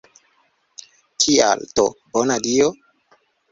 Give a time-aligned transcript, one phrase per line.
[1.25, 2.69] Kial do, bona Dio?